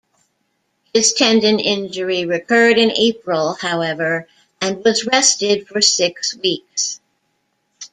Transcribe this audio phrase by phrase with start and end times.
[0.95, 4.27] His tendon injury recurred in April, however,
[4.59, 6.99] and was rested for six weeks.